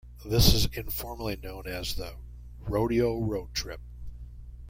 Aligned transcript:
This 0.25 0.55
is 0.55 0.65
informally 0.73 1.35
known 1.35 1.67
as 1.67 1.93
the 1.93 2.15
"Rodeo 2.61 3.19
Road 3.19 3.53
Trip". 3.53 3.81